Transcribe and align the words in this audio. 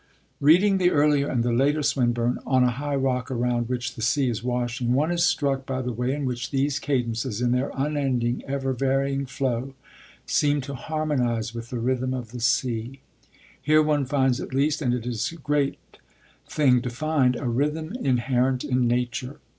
Reading 0.39 0.79
the 0.79 0.89
earlier 0.89 1.27
and 1.27 1.43
the 1.43 1.53
later 1.53 1.83
Swinburne 1.83 2.39
on 2.43 2.63
a 2.63 2.71
high 2.71 2.95
rock 2.95 3.29
around 3.29 3.69
which 3.69 3.93
the 3.93 4.01
sea 4.01 4.29
is 4.31 4.41
washing, 4.41 4.93
one 4.93 5.11
is 5.11 5.23
struck 5.23 5.63
by 5.67 5.83
the 5.83 5.93
way 5.93 6.11
in 6.11 6.25
which 6.25 6.49
these 6.49 6.79
cadences, 6.79 7.39
in 7.39 7.51
their 7.51 7.69
unending, 7.75 8.43
ever 8.47 8.73
varying 8.73 9.27
flow, 9.27 9.75
seem 10.25 10.59
to 10.61 10.73
harmonise 10.73 11.53
with 11.53 11.69
the 11.69 11.77
rhythm 11.77 12.15
of 12.15 12.31
the 12.31 12.39
sea. 12.41 12.99
Here 13.61 13.83
one 13.83 14.05
finds, 14.05 14.41
at 14.41 14.55
least, 14.55 14.81
and 14.81 14.91
it 14.91 15.05
is 15.05 15.31
a 15.31 15.35
great 15.35 15.77
thing 16.49 16.81
to 16.81 16.89
find, 16.89 17.35
a 17.35 17.47
rhythm 17.47 17.93
inherent 18.01 18.63
in 18.63 18.87
nature. 18.87 19.37